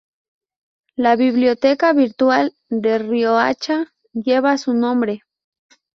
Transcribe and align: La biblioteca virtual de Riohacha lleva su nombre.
La 0.95 1.15
biblioteca 1.15 1.93
virtual 1.93 2.55
de 2.69 2.97
Riohacha 2.97 3.93
lleva 4.13 4.57
su 4.57 4.73
nombre. 4.73 5.21